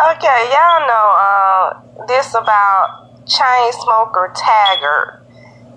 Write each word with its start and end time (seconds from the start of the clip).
Okay, 0.00 0.48
y'all 0.48 0.86
know 0.88 1.12
uh, 1.12 2.06
this 2.06 2.32
about 2.32 3.26
chain 3.26 3.70
smoker 3.84 4.32
Taggart 4.34 5.26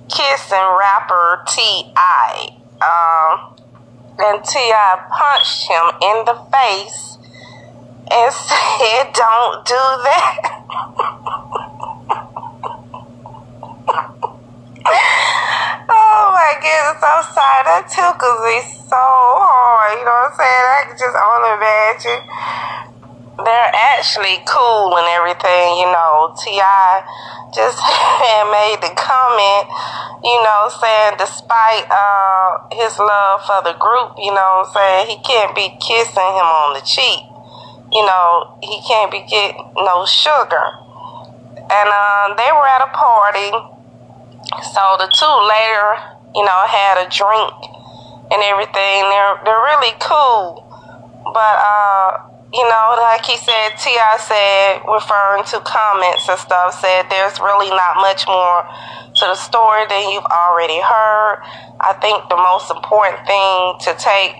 kissing 0.07 0.63
rapper 0.79 1.43
T.I. 1.45 2.55
Um, 2.79 3.53
and 4.19 4.41
T.I. 4.45 5.07
punched 5.11 5.67
him 5.67 5.91
in 5.99 6.23
the 6.23 6.39
face 6.55 7.17
and 8.09 8.31
said, 8.47 9.11
Don't 9.11 9.65
do 9.65 9.83
that. 10.07 10.39
oh 15.89 16.31
my 16.31 16.53
goodness, 16.63 17.03
I'm 17.03 17.23
sorry. 17.27 17.63
That 17.67 17.91
tickles 17.91 18.39
me 18.39 18.63
so 18.87 18.95
hard. 18.95 19.99
You 19.99 20.05
know 20.05 20.15
what 20.15 20.31
I'm 20.31 20.37
saying? 20.39 20.63
I 20.63 20.87
can 20.87 20.95
just 20.95 21.11
only 21.11 21.51
imagine 21.59 22.23
they're 23.45 23.71
actually 23.73 24.39
cool 24.47 24.95
and 24.97 25.07
everything, 25.07 25.77
you 25.79 25.87
know. 25.91 26.35
T.I. 26.39 27.03
just 27.53 27.79
had 28.23 28.47
made 28.51 28.79
the 28.81 28.91
comment, 28.95 29.67
you 30.23 30.37
know, 30.43 30.71
saying 30.71 31.15
despite 31.19 31.85
uh, 31.91 32.67
his 32.71 32.97
love 32.99 33.43
for 33.45 33.61
the 33.63 33.75
group, 33.79 34.15
you 34.17 34.33
know, 34.33 34.63
I'm 34.63 34.69
saying 34.71 35.13
he 35.13 35.17
can't 35.23 35.55
be 35.55 35.75
kissing 35.79 36.31
him 36.35 36.47
on 36.47 36.73
the 36.73 36.83
cheek. 36.83 37.23
You 37.91 38.03
know, 38.05 38.57
he 38.61 38.81
can't 38.87 39.11
be 39.11 39.21
getting 39.29 39.61
no 39.77 40.05
sugar. 40.05 40.65
And 41.63 41.89
uh, 41.91 42.35
they 42.35 42.49
were 42.51 42.67
at 42.67 42.81
a 42.81 42.91
party, 42.91 43.51
so 44.73 44.81
the 44.99 45.07
two 45.13 45.35
later, 45.47 45.87
you 46.35 46.43
know, 46.43 46.59
had 46.67 46.99
a 46.99 47.07
drink 47.09 47.53
and 48.31 48.41
everything. 48.41 49.07
They're 49.09 49.37
they're 49.45 49.63
really 49.63 49.93
cool, 50.01 50.65
but 51.23 51.55
uh 51.61 52.32
you 52.53 52.61
know, 52.69 52.93
like 53.01 53.25
he 53.25 53.35
said, 53.37 53.73
T.I. 53.81 54.13
said, 54.21 54.85
referring 54.85 55.41
to 55.49 55.57
comments 55.65 56.29
and 56.29 56.37
stuff, 56.37 56.77
said 56.77 57.09
there's 57.09 57.41
really 57.41 57.73
not 57.73 57.97
much 57.97 58.29
more 58.29 58.61
to 59.17 59.25
the 59.25 59.33
story 59.33 59.89
than 59.89 60.13
you've 60.13 60.29
already 60.29 60.77
heard. 60.77 61.41
I 61.81 61.97
think 61.97 62.29
the 62.29 62.37
most 62.37 62.69
important 62.69 63.25
thing 63.25 63.81
to 63.89 63.97
take 63.97 64.37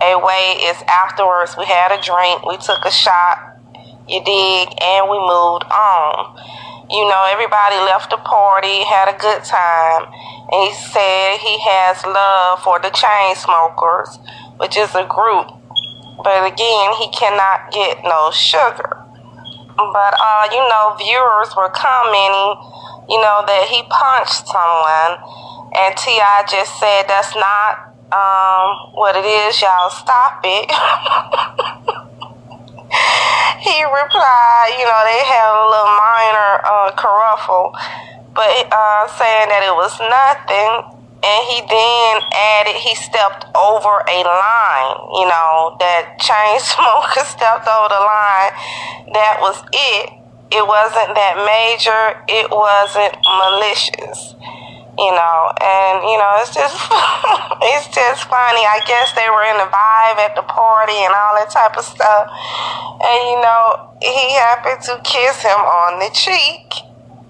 away 0.00 0.64
is 0.64 0.80
afterwards 0.88 1.52
we 1.60 1.68
had 1.68 1.92
a 1.92 2.00
drink, 2.00 2.40
we 2.48 2.56
took 2.56 2.80
a 2.88 2.90
shot, 2.90 3.60
you 4.08 4.24
dig, 4.24 4.72
and 4.80 5.04
we 5.04 5.20
moved 5.20 5.68
on. 5.68 6.40
You 6.88 7.04
know, 7.04 7.20
everybody 7.28 7.76
left 7.84 8.16
the 8.16 8.20
party, 8.24 8.80
had 8.88 9.12
a 9.12 9.16
good 9.20 9.44
time, 9.44 10.08
and 10.56 10.60
he 10.64 10.72
said 10.72 11.36
he 11.44 11.60
has 11.68 12.00
love 12.00 12.64
for 12.64 12.80
the 12.80 12.88
Chainsmokers, 12.88 14.24
which 14.56 14.80
is 14.80 14.94
a 14.96 15.04
group 15.04 15.52
but 16.22 16.46
again, 16.46 16.92
he 16.96 17.08
cannot 17.10 17.72
get 17.72 18.02
no 18.04 18.30
sugar. 18.30 19.04
But, 19.76 20.14
uh, 20.16 20.48
you 20.50 20.64
know, 20.72 20.96
viewers 20.96 21.52
were 21.56 21.68
commenting, 21.68 22.56
you 23.12 23.20
know, 23.20 23.44
that 23.44 23.68
he 23.68 23.84
punched 23.92 24.48
someone. 24.48 25.20
And 25.76 25.92
T.I. 25.96 26.48
just 26.48 26.80
said, 26.80 27.04
that's 27.04 27.36
not 27.36 27.92
um, 28.08 28.96
what 28.96 29.16
it 29.16 29.28
is, 29.28 29.60
y'all. 29.60 29.90
Stop 29.92 30.40
it. 30.44 30.72
he 33.60 33.84
replied, 33.84 34.72
you 34.80 34.88
know, 34.88 35.00
they 35.04 35.20
had 35.28 35.52
a 35.52 35.68
little 35.68 35.92
minor 36.00 36.64
uh, 36.64 36.88
kerfuffle, 36.96 37.76
but 38.32 38.48
uh, 38.72 39.04
saying 39.20 39.52
that 39.52 39.60
it 39.60 39.76
was 39.76 39.92
nothing 40.00 40.95
and 41.26 41.40
he 41.50 41.58
then 41.66 42.22
added 42.30 42.76
he 42.78 42.94
stepped 42.94 43.50
over 43.58 43.98
a 44.06 44.18
line 44.22 45.06
you 45.18 45.26
know 45.26 45.76
that 45.80 46.18
chain 46.22 46.58
smoker 46.72 47.24
stepped 47.26 47.66
over 47.66 47.88
the 47.90 48.02
line. 48.02 48.52
That 49.12 49.38
was 49.40 49.58
it. 49.72 50.12
It 50.50 50.62
wasn't 50.62 51.14
that 51.18 51.42
major. 51.42 52.22
It 52.30 52.46
wasn't 52.50 53.18
malicious 53.26 54.36
you 54.98 55.12
know. 55.12 55.52
And 55.60 56.04
you 56.04 56.16
know 56.16 56.32
it's 56.40 56.54
just 56.54 56.76
it's 57.72 57.88
just 57.92 58.28
funny. 58.28 58.64
I 58.64 58.80
guess 58.86 59.12
they 59.12 59.28
were 59.28 59.44
in 59.44 59.58
the 59.60 59.68
vibe 59.68 60.18
at 60.20 60.34
the 60.36 60.46
party 60.46 60.96
and 61.04 61.12
all 61.12 61.36
that 61.36 61.50
type 61.50 61.76
of 61.76 61.84
stuff. 61.84 62.28
And 63.02 63.20
you 63.30 63.38
know 63.40 63.96
he 64.00 64.36
happened 64.36 64.80
to 64.88 65.00
kiss 65.04 65.42
him 65.42 65.60
on 65.60 66.00
the 66.00 66.10
cheek 66.12 66.85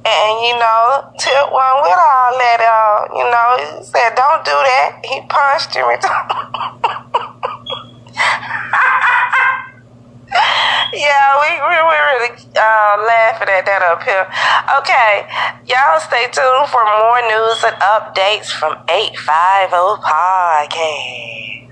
and 0.06 0.39
you 0.47 0.55
know, 0.55 1.03
tip 1.19 1.50
one 1.50 1.83
with 1.83 1.99
all 1.99 2.31
that. 2.39 2.62
Uh, 2.62 3.11
you 3.11 3.27
know, 3.27 3.59
he 3.59 3.83
said, 3.83 4.15
"Don't 4.15 4.44
do 4.47 4.55
that." 4.55 5.03
He 5.03 5.19
punched 5.27 5.75
him. 5.75 5.91
yeah, 10.95 11.41
we 11.43 11.50
we 11.59 11.75
we 11.91 11.97
really 12.15 12.31
uh, 12.55 12.95
laughing 13.03 13.50
at 13.50 13.66
that 13.66 13.83
up 13.83 14.03
here. 14.06 14.31
Okay, 14.78 15.27
y'all 15.66 15.99
stay 15.99 16.31
tuned 16.31 16.69
for 16.71 16.87
more 17.03 17.21
news 17.27 17.65
and 17.66 17.75
updates 17.83 18.50
from 18.55 18.78
Eight 18.89 19.16
Five 19.19 19.71
O 19.72 19.99
Podcast. 20.03 21.66